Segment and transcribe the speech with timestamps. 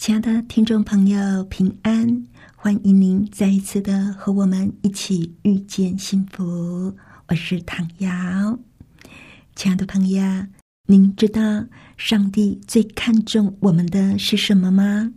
[0.00, 2.24] 亲爱的听众朋友，平安！
[2.56, 6.96] 欢迎您再一次的和我们一起遇见幸福。
[7.28, 8.58] 我是唐瑶，
[9.54, 10.22] 亲爱的朋友，
[10.86, 11.42] 您知道
[11.98, 15.12] 上帝最看重我们的是什么吗？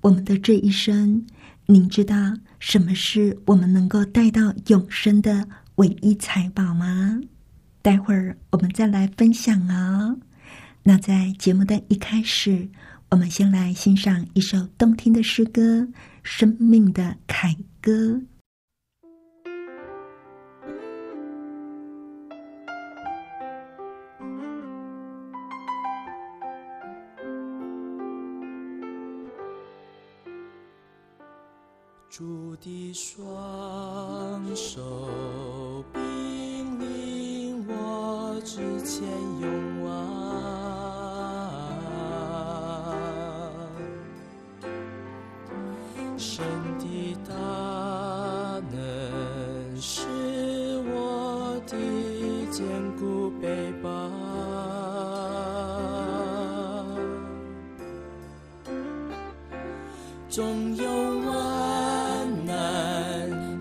[0.00, 1.24] 我们的这一生，
[1.66, 2.16] 您知道
[2.58, 7.20] 什么是我们能够带到永生的唯一财宝吗？
[7.80, 10.18] 待会儿我们再来分享哦。
[10.82, 12.68] 那在节目的一开始。
[13.10, 15.62] 我们先来欣赏一首动听的诗歌
[16.22, 17.92] 《生命的凯歌》。
[32.16, 39.02] 主的双手引领我之前
[60.34, 60.84] 总有
[61.30, 62.50] 万难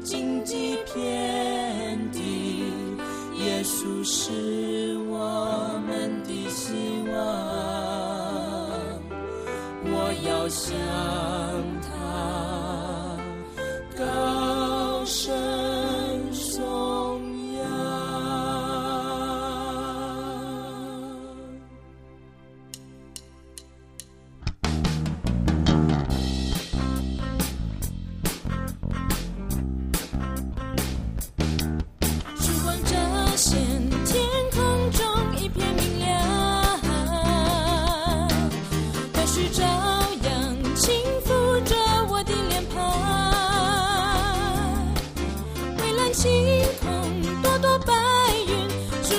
[0.01, 2.63] 荆棘遍地，
[3.37, 4.31] 耶稣是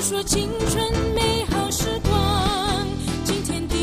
[0.05, 2.87] 说青春美好时光，
[3.25, 3.75] 今天的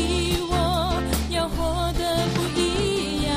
[0.48, 3.34] 我要活得不一样。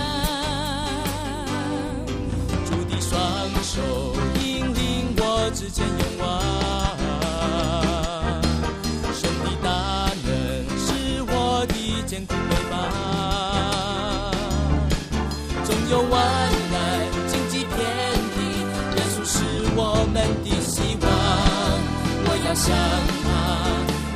[2.64, 3.18] 主的双
[3.64, 3.82] 手
[4.40, 6.40] 引领我之前勇往，
[22.56, 22.74] 向
[23.22, 23.28] 他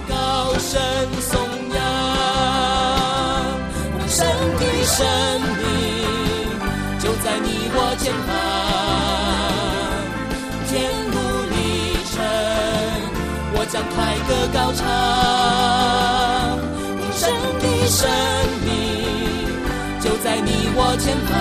[0.07, 0.79] 高声
[1.19, 1.37] 颂
[1.75, 1.77] 扬，
[3.91, 4.17] 丰盛
[4.57, 4.97] 的生
[5.59, 5.61] 命
[6.99, 8.29] 就在你我前方，
[10.69, 10.71] 天
[11.11, 11.15] 路
[11.51, 11.53] 历
[12.09, 12.15] 程
[13.53, 14.79] 我将凯歌高唱，
[16.97, 17.21] 丰盛
[17.59, 17.99] 的生
[18.63, 18.67] 命
[19.99, 21.35] 就在你我前方，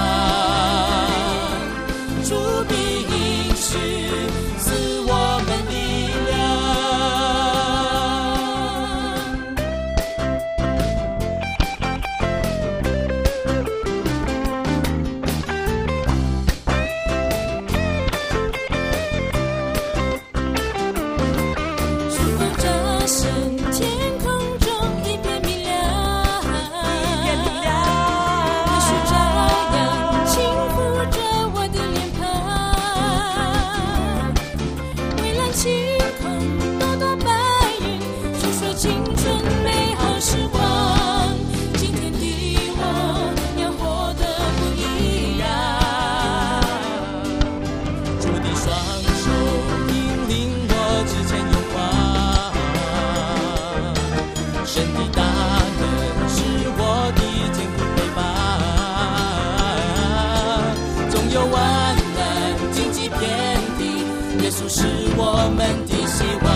[64.68, 64.84] 是
[65.16, 66.46] 我们的希望，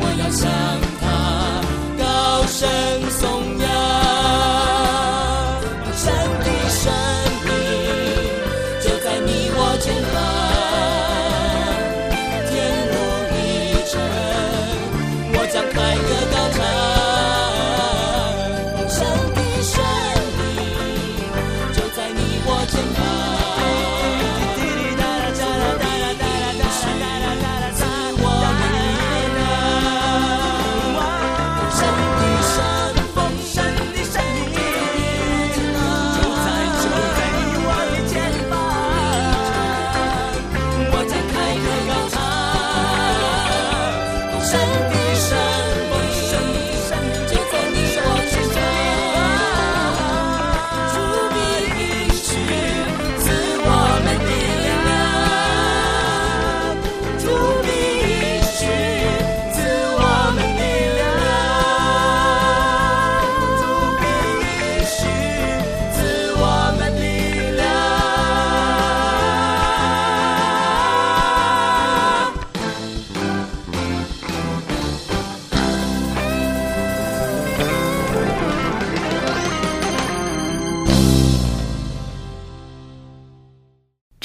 [0.00, 0.50] 我要向
[1.00, 1.04] 他
[1.98, 2.02] 高
[2.46, 2.66] 声
[3.10, 3.33] 颂。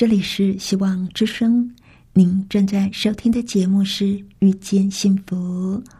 [0.10, 1.72] 里是希望之声，
[2.14, 4.06] 您正在收听的节目是
[4.40, 5.36] 《遇见幸福》，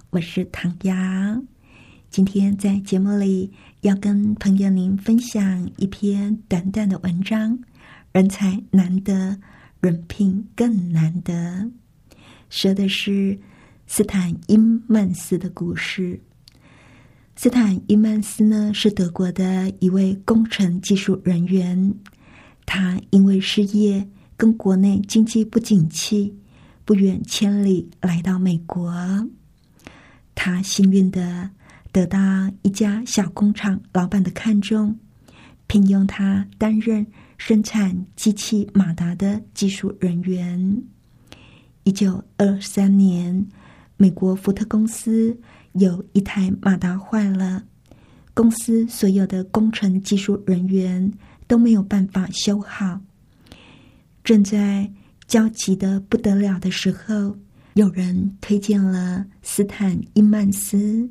[0.10, 0.96] 我是唐瑶。
[2.10, 3.52] 今天在节目里
[3.82, 7.56] 要跟朋友您分享一篇短短的文章，
[8.12, 9.40] 人才难得，
[9.80, 11.70] 人品更难得，
[12.50, 13.38] 说的是
[13.86, 16.20] 斯坦因曼斯的故事。
[17.36, 21.94] 斯坦因曼斯呢，是德国的一位工程技术人员。
[22.72, 24.08] 他因为失业
[24.38, 26.38] 跟国内经济不景气，
[26.86, 28.94] 不远千里来到美国。
[30.36, 31.50] 他幸运的
[31.92, 32.20] 得到
[32.62, 34.96] 一家小工厂老板的看重，
[35.66, 37.08] 聘用他担任
[37.40, 40.84] 生产机器马达的技术人员。
[41.86, 43.48] 一九二三年，
[43.98, 45.36] 美国福特公司
[45.72, 47.64] 有一台马达坏了，
[48.36, 51.12] 公司所有的工程技术人员。
[51.50, 53.02] 都没有办法修好。
[54.24, 54.92] 正在
[55.28, 57.36] 焦急的不得了的时候，
[57.74, 61.10] 有人推荐了斯坦因曼斯，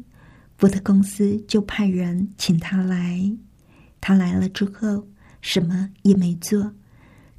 [0.57, 3.21] 福特公司就派人请他来。
[4.01, 5.09] 他来了之后，
[5.43, 6.73] 什么也没做，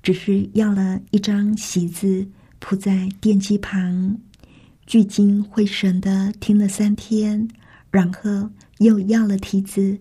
[0.04, 2.28] 只是要了一张席子
[2.60, 4.19] 铺在电机旁，
[4.86, 7.48] 聚精会神的听了三天，
[7.92, 8.50] 然后
[8.80, 9.98] 又要了梯子，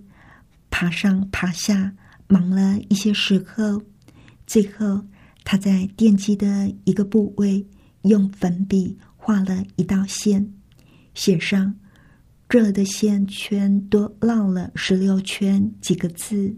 [0.69, 1.93] 爬上爬下。
[2.29, 3.83] 忙了一些时候，
[4.47, 5.03] 最后
[5.45, 7.67] 他在电机的一个部位
[8.03, 10.53] 用粉笔画了一道线，
[11.15, 11.75] 写上
[12.47, 16.55] “这的线圈多绕了十六圈”几个字。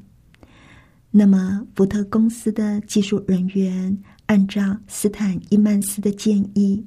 [1.13, 3.97] 那么，福特公司的技术人员
[4.27, 6.85] 按照斯坦伊曼斯的建议，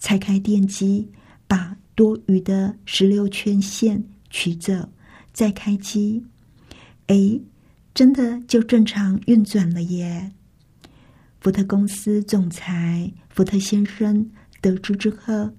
[0.00, 1.08] 拆开电机，
[1.46, 4.88] 把多余的十六圈线取走，
[5.32, 6.24] 再开机。
[7.06, 7.40] 哎。
[7.96, 10.30] 真的就正常运转了耶！
[11.40, 15.50] 福特公司总裁福特先生得知之后，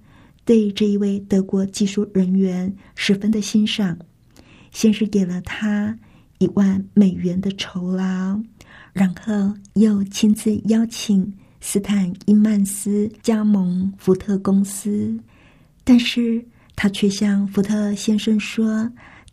[0.44, 3.98] 对这一位德国技术人员十分的欣赏，
[4.70, 5.98] 先是给了他
[6.38, 8.40] 一万美元的酬劳，
[8.92, 15.18] 然后又亲自邀请斯坦因曼斯加盟福特公司，
[15.82, 16.46] 但是
[16.76, 18.88] 他却向福特先生说。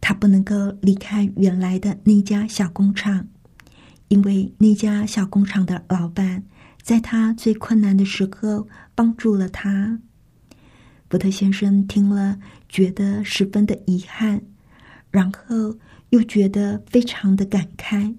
[0.07, 3.27] 他不能够离开原来的那家小工厂，
[4.09, 6.43] 因为那家小工厂的老板
[6.79, 9.99] 在他最困难的时候帮助了他。
[11.09, 12.37] 福特先生听了，
[12.69, 14.43] 觉得十分的遗憾，
[15.09, 15.79] 然后
[16.11, 18.15] 又觉得非常的感慨。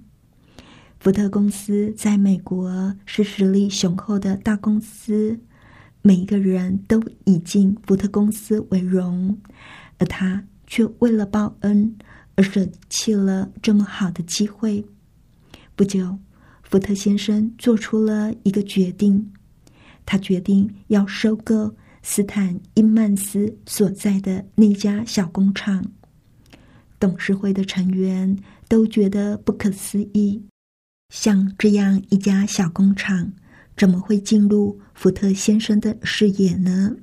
[0.99, 5.38] 福特公司在美国是实力雄厚的大公司，
[6.02, 9.38] 每一个人都以进福特公司为荣，
[9.99, 10.43] 而他。
[10.66, 11.96] 却为了报恩
[12.35, 14.85] 而舍弃了这么好的机会。
[15.75, 16.18] 不久，
[16.62, 19.32] 福特先生做出了一个决定，
[20.04, 25.85] 他决定要收购斯坦因曼斯所在的那家小工厂。
[26.99, 28.37] 董事会的成员
[28.68, 30.42] 都觉得不可思议，
[31.11, 33.32] 像这样一家小工厂，
[33.76, 36.96] 怎么会进入福特先生的视野呢？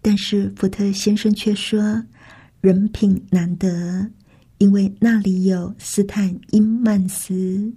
[0.00, 2.04] 但是福特先生却说。
[2.62, 4.08] 人品难得，
[4.58, 7.74] 因为那里有斯坦因曼斯。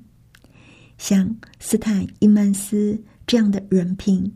[0.99, 4.31] 像斯坦因曼斯这样的人品，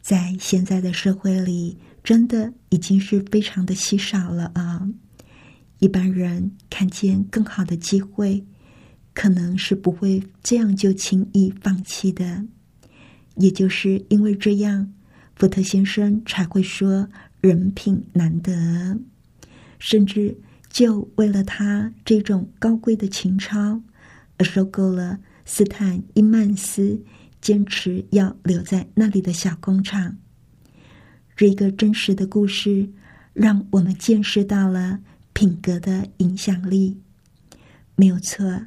[0.00, 4.88] 在现在的社会里，真的已经是非常的稀少了啊！
[5.80, 8.46] 一般人看见更好的机会，
[9.12, 12.44] 可能是不会这样就轻易放弃的。
[13.34, 14.92] 也就是因为这样，
[15.34, 17.08] 福特先生才会说
[17.40, 18.96] 人品难得。
[19.80, 20.36] 甚至
[20.68, 23.82] 就为了他这种高贵的情操，
[24.36, 27.02] 而收购了斯坦因曼斯
[27.40, 30.16] 坚持要留在那里的小工厂。
[31.34, 32.88] 这个真实的故事，
[33.32, 35.00] 让我们见识到了
[35.32, 37.00] 品格的影响力。
[37.96, 38.66] 没有错，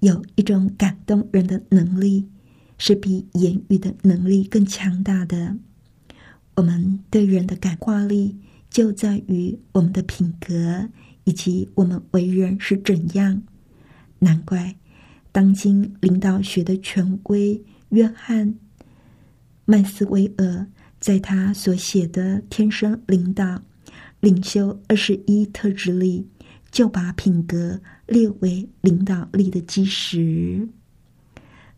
[0.00, 2.28] 有一种感动人的能力，
[2.76, 5.56] 是比言语的能力更强大的。
[6.56, 8.36] 我们对人的感化力。
[8.72, 10.88] 就在于我们的品格
[11.24, 13.42] 以及我们为人是怎样。
[14.20, 14.76] 难怪
[15.30, 18.54] 当今领导学的权威约翰
[19.66, 20.66] 麦斯威尔
[20.98, 23.62] 在他所写的《天生领导
[24.20, 26.26] 领袖二十一特质》里，
[26.70, 30.68] 就把品格列为领导力的基石。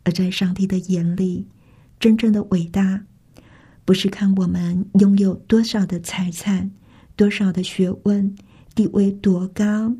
[0.04, 1.48] 而在上帝的眼里，
[1.98, 3.04] 真正的伟大，
[3.84, 6.70] 不是看我们拥有多少的财产、
[7.16, 8.34] 多少的学问、
[8.74, 9.94] 地位多高。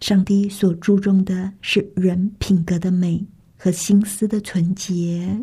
[0.00, 3.24] 上帝所注重的是人品格的美
[3.56, 5.40] 和心思的纯洁。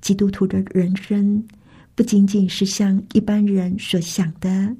[0.00, 1.44] 基督徒的人生，
[1.94, 4.76] 不仅仅是像一般人所想的，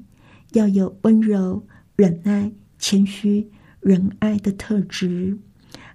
[0.51, 1.65] 要有温柔、
[1.95, 5.37] 忍耐、谦虚、仁爱的特质。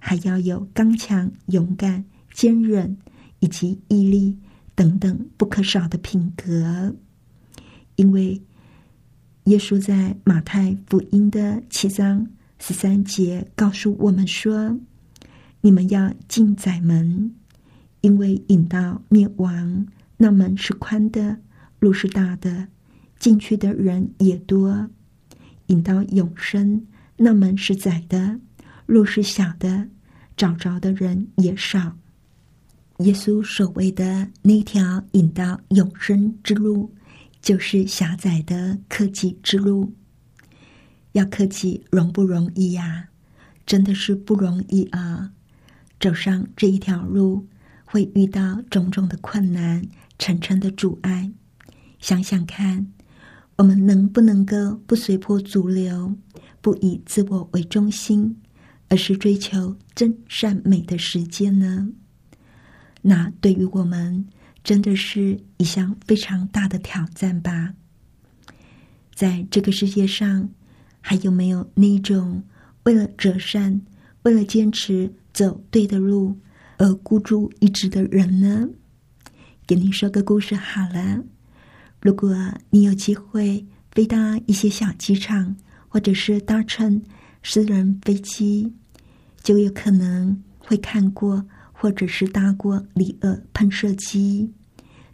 [0.01, 2.97] 还要有刚强、勇敢、坚韧
[3.41, 4.37] 以及毅力
[4.75, 6.95] 等等不可少的品格，
[7.97, 8.41] 因为
[9.49, 12.29] 耶稣在马太福音的七章
[12.59, 14.79] 十三节告诉我们说
[15.63, 17.35] ：“你们要进窄门，
[18.03, 19.87] 因为引到灭亡
[20.19, 21.39] 那门是宽的，
[21.79, 22.69] 路是大的，
[23.19, 24.91] 进去的人也多；
[25.69, 26.87] 引到永生
[27.17, 28.39] 那门是窄的。”
[28.85, 29.89] 路是小的，
[30.37, 31.97] 找着的人也少。
[32.99, 36.93] 耶稣所谓的那条引到永生之路，
[37.49, 39.95] 就是狭窄的科技之路。
[41.13, 43.09] 要科技容不容易呀？
[43.65, 45.33] 真的是不容易啊！
[45.99, 47.47] 走上这一条路，
[47.87, 49.83] 会遇到种种的困难、
[50.19, 51.33] 层层的阻碍。
[51.99, 52.93] 想想看，
[53.57, 56.15] 我们能不能够不随波逐流，
[56.61, 58.37] 不以自我为中心？
[58.91, 61.89] 而是追求真善美的时间呢？
[63.01, 64.27] 那对于我们
[64.63, 67.75] 真的是一项非常大的挑战吧。
[69.15, 70.49] 在这个世界上，
[71.01, 72.43] 还有没有那种
[72.85, 73.81] 为了折善、
[74.23, 76.39] 为了坚持走对的路
[76.77, 78.69] 而孤注一掷的人呢？
[79.67, 81.23] 给您说个故事好了。
[82.01, 82.37] 如果
[82.71, 85.57] 你有机会飞到一些小机场，
[85.89, 87.03] 或者是搭乘。
[87.41, 88.75] 私人飞机
[89.43, 91.47] 就有可能会看过，
[91.81, 94.53] 或者是搭过里尔喷射机。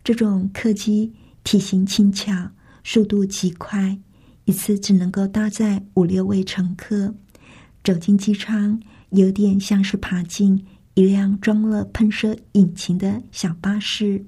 [0.03, 1.13] 这种客机
[1.45, 2.51] 体型轻巧，
[2.83, 3.99] 速度极快，
[4.47, 7.15] 一次只能够搭载五六位乘客。
[7.83, 8.81] 走进机舱，
[9.11, 14.25] 有点像是爬进一辆装了喷射引擎的小巴士。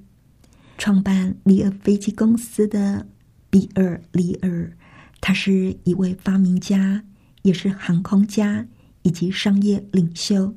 [0.77, 3.07] 创办里尔飞机公司的
[3.49, 4.71] 比尔·里尔，
[5.19, 7.03] 他是一位发明家。
[7.43, 8.67] 也是航空家
[9.03, 10.53] 以及商业领袖，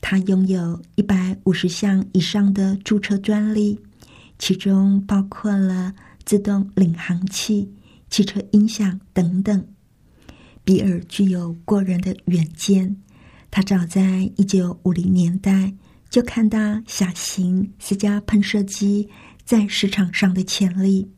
[0.00, 3.78] 他拥有一百五十项以上的注册专利，
[4.38, 5.92] 其中包括了
[6.24, 7.72] 自动领航器、
[8.08, 9.66] 汽车音响等等。
[10.64, 12.96] 比尔具有过人的远见，
[13.50, 15.74] 他早在一九五零年代
[16.08, 19.08] 就看到小型私家喷射机
[19.44, 21.10] 在市场上的潜力。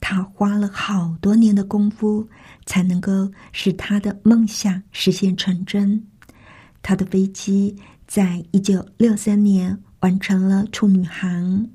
[0.00, 2.28] 他花了好多年的功夫，
[2.66, 6.04] 才能够使他的梦想实现成真。
[6.82, 7.76] 他的飞机
[8.12, 11.66] 在一九六三年完成了处女航，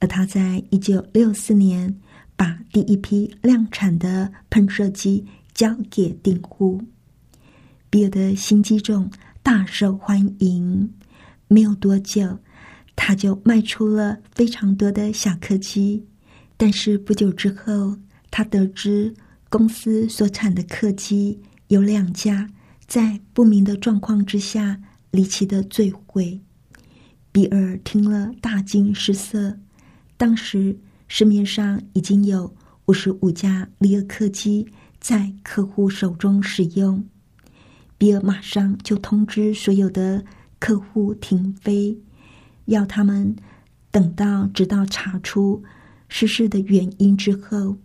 [0.00, 1.94] 而他在一九六四年
[2.34, 6.82] 把第一批量产的喷射机交给订户。
[7.88, 9.08] 比尔的新机种
[9.44, 10.92] 大受欢迎，
[11.46, 12.40] 没有多久，
[12.96, 16.04] 他就卖出了非常多的小客机。
[16.56, 17.96] 但是不久之后，
[18.28, 19.14] 他得知
[19.48, 22.50] 公司所产的客机有两架
[22.88, 24.80] 在不明的状况之下
[25.14, 26.40] 离奇的坠毁。
[27.30, 29.56] 比尔听了大惊失色。
[30.16, 32.54] 当时市面上已经有
[32.86, 34.66] 五十五架利尔客机
[34.98, 37.04] 在客户手中使用。
[37.96, 40.24] 比尔马上就通知所有的
[40.58, 41.96] 客户停飞，
[42.64, 43.36] 要他们
[43.90, 45.62] 等到直到查出。
[46.08, 47.76] 失事的原因之后，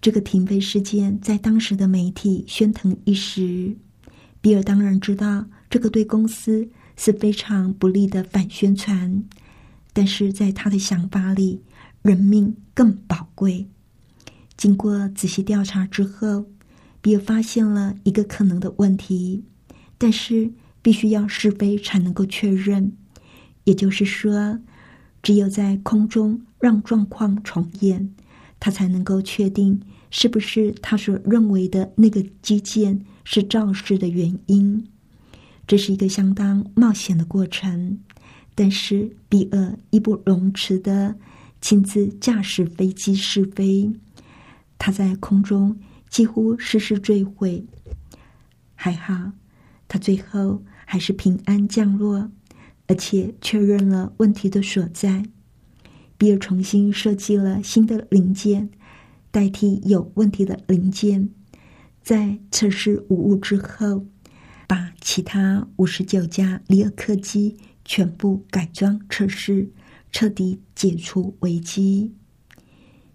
[0.00, 3.76] 这个停飞事件在当时的媒体喧腾一时。
[4.40, 9.24] 比尔当然知道这个对公司是非常不利的反宣传，
[9.92, 11.62] 但是在他的想法里，
[12.00, 13.66] 人命更宝贵。
[14.56, 16.46] 经过仔细调查之后，
[17.00, 19.42] 比尔发现了一个可能的问题，
[19.98, 22.92] 但是必须要试飞才能够确认。
[23.64, 24.60] 也就是说。
[25.24, 28.14] 只有在空中让状况重演，
[28.60, 34.86] 他才能够确定是不是他所认为的那个基建是肇事的原因。
[35.66, 37.98] 这是一个相当冒险的过程，
[38.54, 41.16] 但是比尔义不容辞的
[41.60, 43.92] 亲自驾驶飞机试飞，
[44.78, 45.78] 他在空中
[46.10, 47.64] 几乎失事坠毁。
[48.74, 49.32] 还好，
[49.88, 52.30] 他最后还是平安降落，
[52.86, 55.24] 而且确认了问题的所在。
[56.18, 58.68] 比尔重新设计了新的零件，
[59.30, 61.30] 代替有问题的零件。
[62.02, 64.04] 在测试无误之后，
[64.66, 69.68] 把其他五十九家里尔客机全部改装测试，
[70.10, 72.12] 彻底解除危机。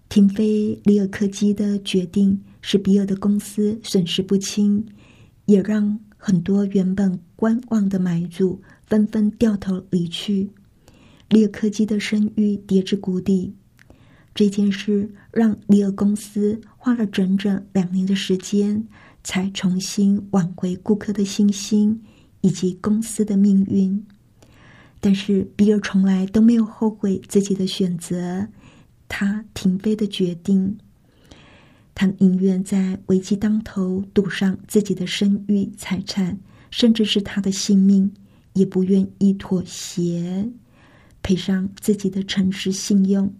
[0.08, 4.86] 停飞里尔客机的决定使比尔的公司损失不轻，
[5.46, 10.50] 也让很多原本观望的买主纷纷掉头离去。
[11.28, 13.54] 里尔科技的声誉跌至谷底，
[14.34, 18.86] 这件事让里尔公司花了整整两年的时间，
[19.22, 22.02] 才重新挽回顾客的信心
[22.40, 24.06] 以及公司的命运。
[25.00, 28.46] 但是比尔从来都没有后悔自己的选择，
[29.08, 30.78] 他停飞的决定，
[31.94, 36.38] 他宁愿在危机当头赌上自己的声誉、财产，
[36.70, 38.12] 甚至是他的性命，
[38.52, 40.48] 也不愿意妥协。
[41.22, 43.34] 赔上自己的诚实信用，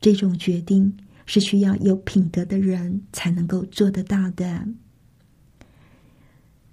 [0.00, 4.66] 这种决定是需要有品德的人才能够做得到的。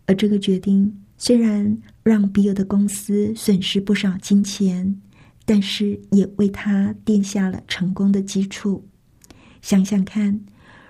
[0.06, 5.02] 而这个决定虽然让比尔的公司损失不少金钱，
[5.46, 8.88] 但是也为他奠下了成功的基础。
[9.62, 10.40] 想想看，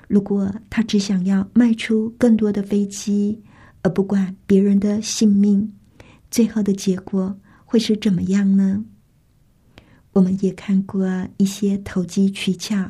[0.07, 3.41] 如果他只想要卖出更多的飞机，
[3.81, 5.73] 而不管别人的性命，
[6.29, 8.85] 最后的结果会是怎么样呢？
[10.17, 12.89] 我们也看过一些投机取巧，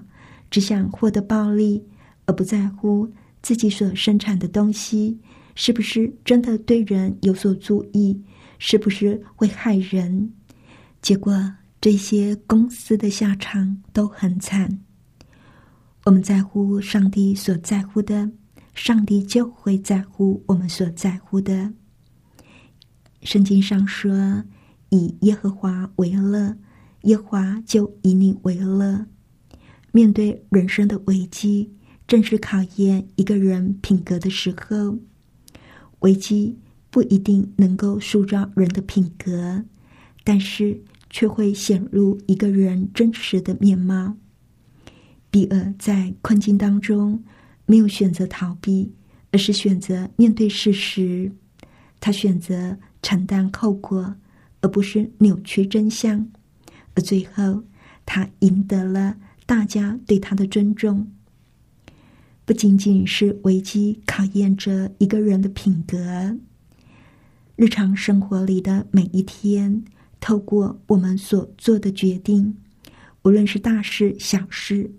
[0.49, 1.83] 只想获得暴利，
[2.25, 3.11] 而不在乎
[3.41, 5.19] 自己所生产的东西
[5.53, 8.17] 是不是真的对人有所注意，
[8.59, 10.31] 是不是会害人。
[11.01, 14.79] 结果这些公司的下场都很惨。
[16.05, 18.31] 我们在乎上帝所在乎的，
[18.73, 21.73] 上帝就会在乎我们所在乎的。
[23.21, 24.45] 圣经上说
[24.91, 26.55] ：“以耶和华为乐。”
[27.03, 29.05] 耶华就以你为乐。
[29.91, 31.71] 面对人生的危机，
[32.07, 34.97] 正是考验一个人品格的时候。
[35.99, 36.57] 危机
[36.91, 39.63] 不一定能够塑造人的品格，
[40.23, 40.79] 但是
[41.09, 44.15] 却会显露一个人真实的面貌。
[45.31, 47.23] 比尔在困境当中
[47.65, 48.91] 没有选择逃避，
[49.31, 51.31] 而是选择面对事实。
[51.99, 54.15] 他选择承担后果，
[54.61, 56.29] 而不是扭曲真相。
[56.97, 57.63] 而最后，
[58.07, 61.07] 他赢得了大家对他的尊重。
[62.43, 66.35] 不仅仅是危机考验着一个人的品格，
[67.55, 69.85] 日常生活里的每一天，
[70.19, 72.57] 透过我们所做的决定，
[73.21, 74.89] 无论是大事小事，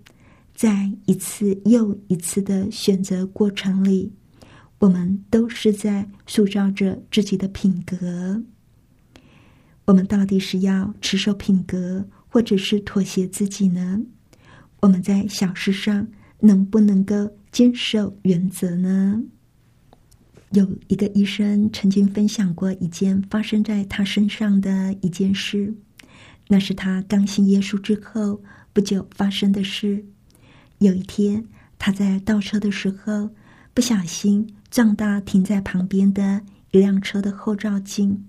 [0.55, 4.13] 在一次又一次的选择过程里，
[4.77, 8.41] 我们都是在塑造着自己的品格。
[9.89, 13.99] 我们到底是要持守品格，或者是妥协自己呢？
[14.81, 16.07] 我们在小事上
[16.41, 19.23] 能不能够坚守原则呢？
[20.51, 25.73] 有一个医生曾经分享过一件发生在他身上的一件事，
[26.49, 30.05] 那是他刚信耶稣之后不久发生的事。
[30.77, 31.45] 有一天，
[31.79, 33.31] 他在倒车的时候，
[33.73, 38.27] 不小心撞到停在旁边的一辆车的后照镜。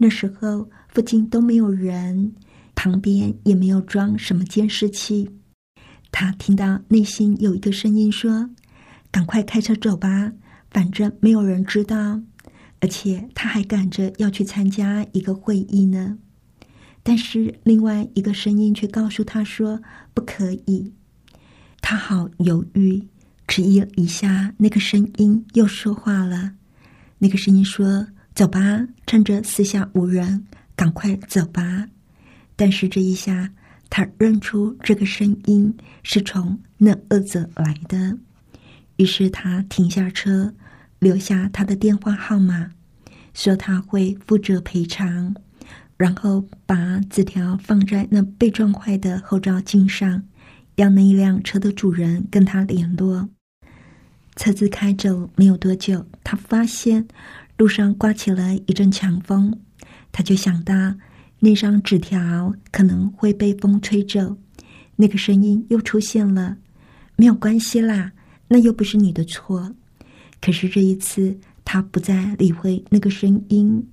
[0.00, 2.32] 那时候附近都没有人，
[2.74, 5.30] 旁边也没有装什么监视器。
[6.10, 8.50] 他听到内心有一个声音说
[9.12, 10.32] ：“赶快开车走吧，
[10.72, 12.20] 反正没有人知道。”
[12.82, 16.18] 而且他还赶着要去参加一个会议呢。
[17.04, 19.80] 但是另外一个声音却告诉他说
[20.12, 20.92] ：“不可以。”
[21.80, 23.06] 他好犹豫，
[23.46, 26.54] 迟疑了一下，那个声音又说话了。
[27.18, 28.08] 那个声音说。
[28.34, 30.46] 走吧，趁着四下无人，
[30.78, 31.88] 赶快走吧。
[32.54, 33.50] 但是这一下，
[33.90, 38.16] 他认出这个声音是从那恶者来的，
[38.96, 40.54] 于是他停下车，
[41.00, 42.70] 留下他的电话号码，
[43.34, 45.34] 说他会负责赔偿，
[45.96, 50.22] 然后把纸条放在那被撞坏的后照镜上，
[50.76, 53.28] 让那一辆车的主人跟他联络。
[54.36, 57.04] 车子开走没有多久，他发现。
[57.56, 59.52] 路上刮起了一阵强风，
[60.18, 60.74] 他就想到
[61.38, 64.36] 那张纸条可能会被风吹走。
[64.96, 66.56] 那个声音又出现了，
[67.14, 68.10] 没有关系啦，
[68.48, 69.72] 那又不是你的错。
[70.40, 73.88] 可是这一次，他不再理会那个声音，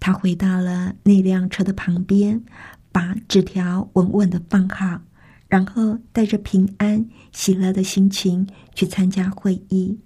[0.00, 2.42] 他回到了那辆车的旁边，
[2.90, 5.00] 把纸条稳稳的放好，
[5.46, 9.96] 然后带着平安、喜乐的心情去参加会议。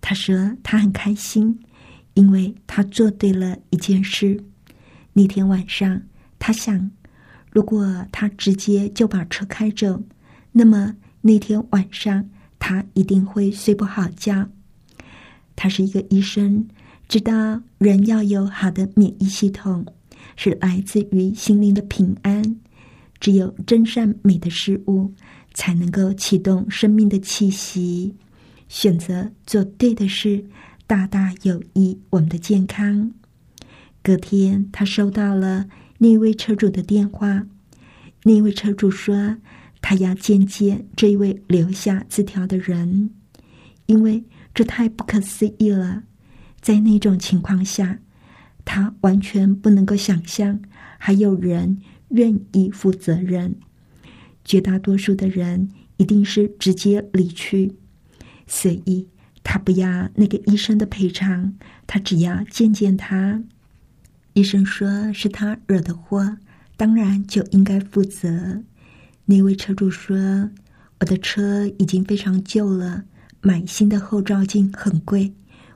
[0.00, 1.60] 他说他很开心，
[2.14, 4.42] 因为他做对了一件事。
[5.12, 6.02] 那天晚上，
[6.38, 6.90] 他想，
[7.50, 10.02] 如果他直接就把车开走，
[10.52, 14.48] 那么那天晚上他一定会睡不好觉。
[15.54, 16.66] 他是一个医生，
[17.08, 19.84] 知道人要有好的免疫系统，
[20.36, 22.56] 是来自于心灵的平安。
[23.20, 25.12] 只有真善美的事物，
[25.54, 28.16] 才能够启动生命的气息。
[28.68, 30.44] 选择做对的事，
[30.86, 33.12] 大大有益我们的健康。
[34.02, 37.46] 隔天，他收到了那位车主的电话。
[38.24, 39.36] 那位车主说，
[39.80, 43.10] 他要见见这一位留下字条的人，
[43.86, 46.02] 因为这太不可思议了。
[46.60, 47.98] 在那种情况下，
[48.64, 50.60] 他完全不能够想象
[50.98, 51.80] 还有人。
[52.12, 53.54] 愿意负责任，
[54.44, 57.74] 绝大多数的人一定是直接离去，
[58.46, 59.08] 所以
[59.42, 61.54] 他不要那个医生的赔偿，
[61.86, 63.42] 他只要见见他。
[64.34, 66.36] 医生说是他惹的祸，
[66.76, 68.62] 当然就应该负责。
[69.24, 70.16] 那位车主说
[71.00, 73.04] ：“我的车已经非常旧了，
[73.40, 75.32] 买新的后照镜很贵，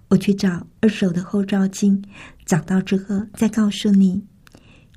[0.08, 2.02] 我去找二手的后照镜，
[2.44, 4.22] 找到之后再告诉你。”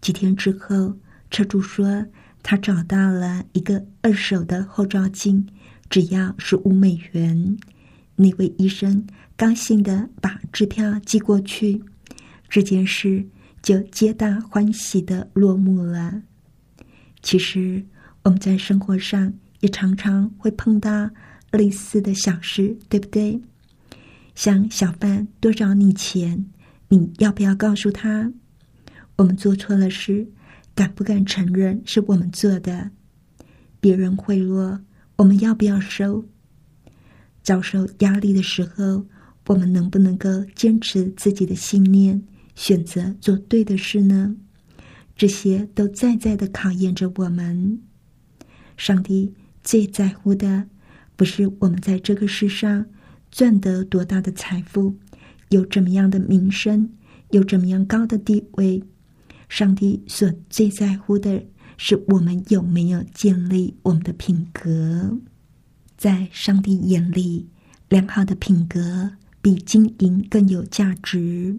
[0.02, 0.98] 几天之后。
[1.32, 2.08] 车主说
[2.42, 5.46] ：“他找到了一个二手的后照镜，
[5.88, 7.56] 只要十五美元。”
[8.18, 9.06] 那位医生
[9.38, 11.84] 高兴的把支票寄过去，
[12.50, 13.28] 这件事
[13.62, 16.22] 就皆大欢喜的落幕了。
[17.22, 17.84] 其实
[18.24, 21.10] 我们在生活上也常常会碰到
[21.52, 23.42] 类似的小事，对不对？
[24.36, 26.46] 像小贩多找你钱，
[26.88, 28.32] 你要不要告诉他？
[29.18, 30.28] 我们做错了事。
[30.76, 32.92] 敢不敢承认是我们做的？
[33.82, 34.80] 别人贿赂，
[35.18, 36.24] 我们要不要收？
[37.44, 39.06] 遭受压力的时候，
[39.48, 42.24] 我们能不能够坚持自己的信念，
[42.60, 44.36] 选择做对的事呢？
[45.16, 47.80] 这些都在在的考验着我们。
[48.76, 50.68] 上帝最在乎的，
[51.16, 52.88] 不是我们在这个世上
[53.32, 54.98] 赚得多大的财富，
[55.48, 56.90] 有怎么样的名声，
[57.32, 58.84] 有怎么样高的地位。
[59.48, 61.46] 上帝所最在乎的
[61.78, 65.18] 是我们有没有建立我们的品格。
[65.96, 67.48] 在上帝眼里，
[67.88, 71.58] 良好的品格比金银更有价值。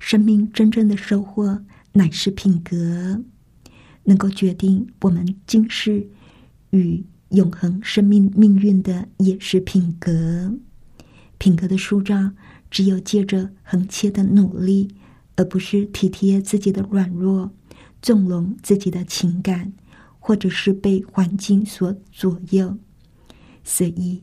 [0.00, 3.22] 生命真正的收获乃是品格，
[4.02, 6.08] 能够决定我们今世
[6.70, 10.52] 与永恒生命命运的也是品格。
[11.38, 12.32] 品格的塑造，
[12.68, 14.88] 只有借着恒切的努力。
[15.36, 17.50] 而不是体贴自己的软弱，
[18.02, 19.72] 纵容自己的情感，
[20.18, 22.76] 或者是被环境所左右。
[23.64, 24.22] 所以，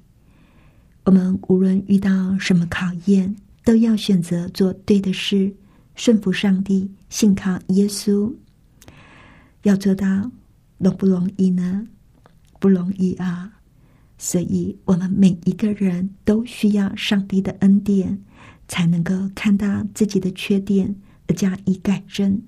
[1.06, 5.56] 我们无论遇到什么考验，都要选择做对的事，
[5.98, 8.34] 顺服上帝，信靠耶稣。
[9.64, 10.32] 要做到
[10.78, 11.86] 容不容易呢？
[12.60, 13.52] 不容易啊！
[14.18, 18.18] 所以我们每一个人都需要上帝的恩典，
[18.70, 20.96] 才能够看到自己的缺点。
[21.36, 22.42] 加以改正，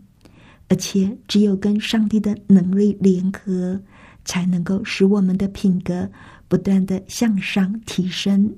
[0.70, 3.82] 而且只有跟上帝的能力联合，
[4.24, 6.10] 才能够使我们的品格
[6.48, 8.56] 不断的向上提升。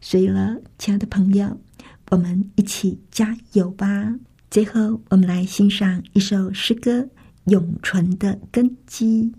[0.00, 1.60] 所以了，亲爱的朋友，
[2.10, 4.14] 我们一起加油吧！
[4.48, 7.00] 最后，我们来欣赏一首诗歌
[7.46, 9.32] 《永存的根基》。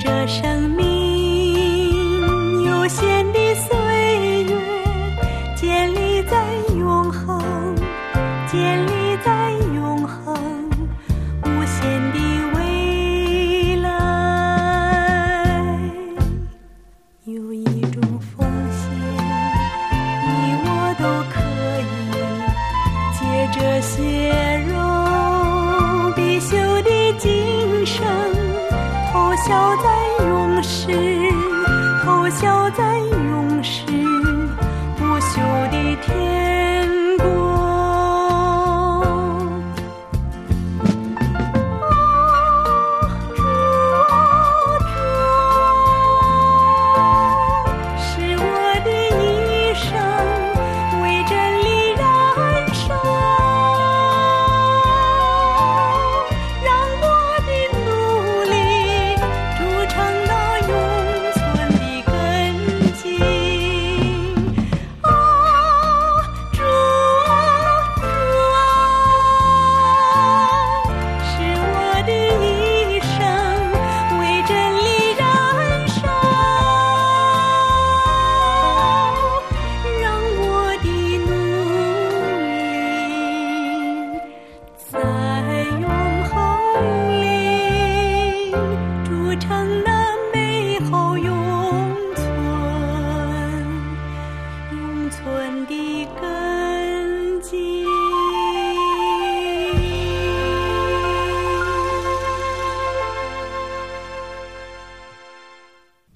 [0.00, 0.87] 这生命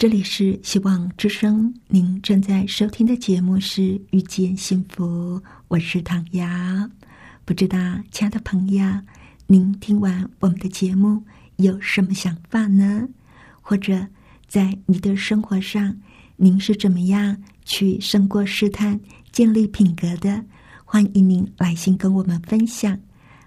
[0.03, 6.45] 这里是希望之声，您正在收听的节目是《遇见幸福》，我是唐瑶。
[7.45, 7.79] 不知道，
[8.11, 8.85] 亲爱的朋友，
[9.47, 11.23] 您听完我们的节目
[11.59, 13.09] 有什么想法呢？
[13.61, 14.05] 或者
[14.49, 15.97] 在你的生活上，
[16.35, 18.99] 您是怎么样去胜过试探、
[19.31, 20.45] 建立品格的？
[20.85, 22.99] 欢迎您来信跟我们分享。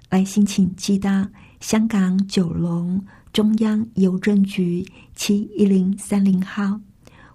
[0.10, 1.28] 来信请寄到
[1.60, 3.04] 香港九龙。
[3.36, 6.80] 中央邮政局七一零三零号，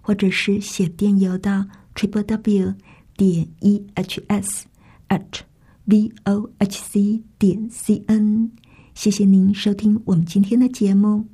[0.00, 1.62] 或者是写电邮到
[1.94, 2.74] triple w
[3.18, 4.64] 点 e h s
[5.10, 5.40] at
[5.84, 8.50] v o h c 点 c n。
[8.94, 11.26] 谢谢您收听我们今天的节目，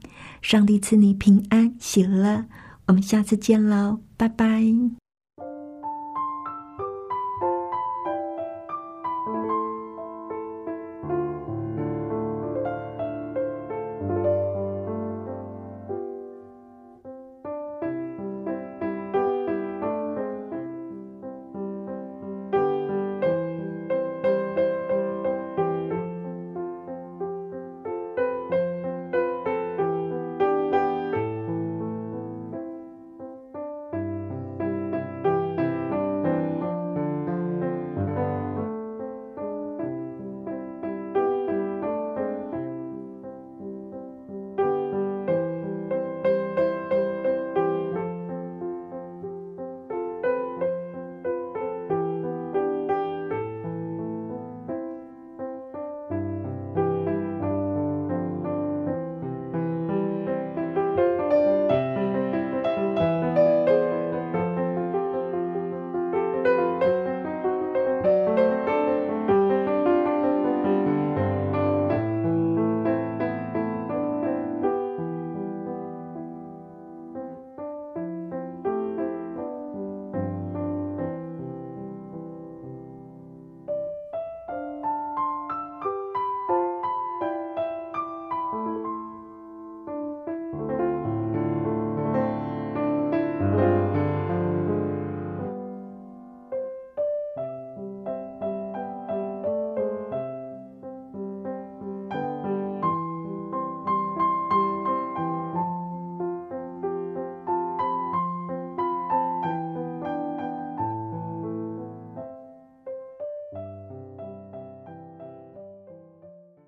[0.43, 2.45] 上帝赐你平安喜乐，
[2.87, 5.06] 我们下次见喽，拜拜。